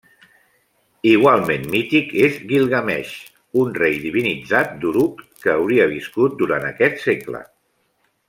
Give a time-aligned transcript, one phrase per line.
[1.09, 3.11] Igualment mític és Guilgameix,
[3.65, 7.43] un rei divinitzat d'Uruk que hauria viscut durant aquest segle.